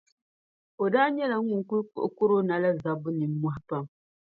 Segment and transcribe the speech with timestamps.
[0.83, 3.85] O daa nyɛla ŋun kuli kpiɣi korona la zabbu nimmohi pam.